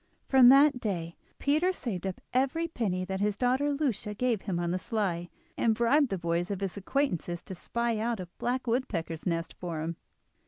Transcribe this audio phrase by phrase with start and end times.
[0.27, 4.71] From that day Peter saved up every penny that his daughter Lucia gave him on
[4.71, 9.27] the sly, and bribed the boys of his acquaintance to spy out a black woodpecker's
[9.27, 9.97] nest for him.